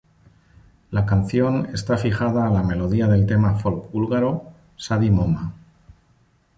La 0.89 1.05
canción 1.05 1.67
está 1.75 1.95
fijada 1.95 2.47
a 2.47 2.49
la 2.49 2.63
melodía 2.63 3.05
del 3.05 3.27
tema 3.27 3.53
"folk" 3.59 3.91
búlgaro 3.91 4.51
"Sadi 4.75 5.11
Moma". 5.11 5.53